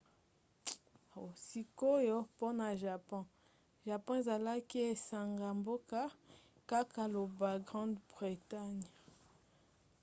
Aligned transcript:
sikoyo 1.45 2.17
mpona 2.31 2.67
japon. 2.83 3.23
japon 3.87 4.15
ezalaki 4.21 4.77
esanga-mboka 4.91 6.01
kaka 6.69 7.03
lokola 7.13 7.53
grande 7.67 8.01
bretagne 8.11 8.89